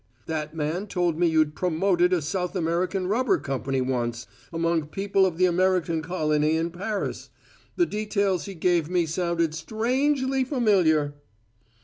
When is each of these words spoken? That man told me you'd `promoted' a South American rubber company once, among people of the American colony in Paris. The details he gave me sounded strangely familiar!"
That 0.25 0.55
man 0.55 0.87
told 0.87 1.19
me 1.19 1.27
you'd 1.27 1.53
`promoted' 1.53 2.11
a 2.11 2.23
South 2.23 2.55
American 2.55 3.05
rubber 3.05 3.37
company 3.37 3.81
once, 3.81 4.25
among 4.51 4.87
people 4.87 5.27
of 5.27 5.37
the 5.37 5.45
American 5.45 6.01
colony 6.01 6.55
in 6.57 6.71
Paris. 6.71 7.29
The 7.75 7.85
details 7.85 8.45
he 8.45 8.55
gave 8.55 8.89
me 8.89 9.05
sounded 9.05 9.53
strangely 9.53 10.43
familiar!" 10.43 11.13